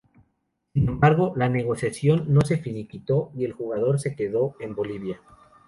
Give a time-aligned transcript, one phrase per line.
[0.73, 5.21] Sin embargo, la negociación no se finiquitó y el jugador se quedó en Bolivia.